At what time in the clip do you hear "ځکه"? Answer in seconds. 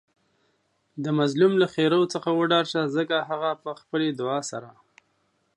2.97-3.15